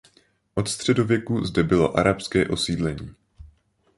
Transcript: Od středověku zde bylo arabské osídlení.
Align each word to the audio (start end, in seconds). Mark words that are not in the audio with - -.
Od 0.55 0.67
středověku 0.69 1.45
zde 1.45 1.63
bylo 1.63 1.97
arabské 1.97 2.47
osídlení. 2.47 3.13